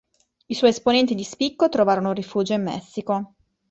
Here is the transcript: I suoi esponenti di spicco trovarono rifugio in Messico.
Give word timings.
I 0.47 0.55
suoi 0.55 0.71
esponenti 0.71 1.13
di 1.13 1.23
spicco 1.23 1.69
trovarono 1.69 2.11
rifugio 2.11 2.53
in 2.53 2.63
Messico. 2.63 3.35